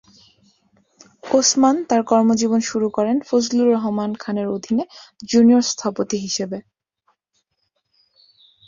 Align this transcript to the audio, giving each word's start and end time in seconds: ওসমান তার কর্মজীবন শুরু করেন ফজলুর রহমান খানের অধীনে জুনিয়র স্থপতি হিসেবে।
ওসমান 1.31 1.75
তার 1.89 2.01
কর্মজীবন 2.03 2.61
শুরু 2.61 2.87
করেন 2.89 3.17
ফজলুর 3.27 3.67
রহমান 3.73 4.11
খানের 4.15 4.47
অধীনে 4.47 4.83
জুনিয়র 5.29 5.63
স্থপতি 5.71 6.17
হিসেবে। 6.17 6.57